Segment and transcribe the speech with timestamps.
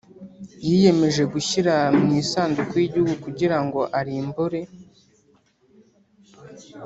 [0.65, 4.61] yiyemeje gushyira mu isanduku y’igihugu kugira ngo arimbure